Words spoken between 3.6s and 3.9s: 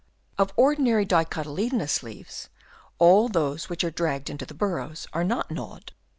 which